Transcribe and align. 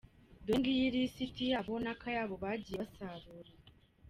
Dore 0.45 0.59
ngiyi 0.59 0.87
lisiti 0.95 1.43
yabo 1.51 1.73
nakayabo 1.83 2.35
bagiye 2.43 2.75
basarura:. 2.81 3.51